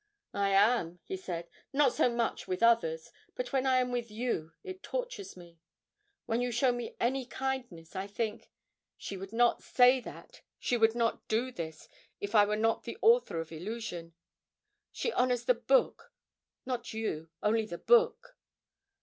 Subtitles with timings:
[0.33, 1.47] 'I am,' he said.
[1.71, 5.59] 'Not so much with others, but when I am with you it tortures me.
[6.25, 8.49] When you show me any kindness I think,
[8.97, 11.87] "She would not say that, she would not do this,
[12.19, 14.15] if I were not the author of 'Illusion.'
[14.91, 16.11] She honours the book,
[16.65, 18.35] not you only the book!"'